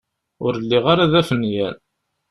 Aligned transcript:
Ur 0.45 0.53
lliɣ 0.63 0.85
ara 0.93 1.11
d 1.11 1.13
afenyan. 1.19 1.75